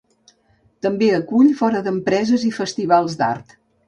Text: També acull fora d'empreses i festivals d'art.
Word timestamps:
També 0.85 1.09
acull 1.17 1.51
fora 1.59 1.81
d'empreses 1.87 2.47
i 2.47 2.49
festivals 2.57 3.15
d'art. 3.21 3.55